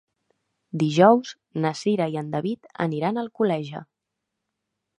[0.83, 1.33] Dijous
[1.65, 3.83] na Cira i en David aniran a Alcoleja.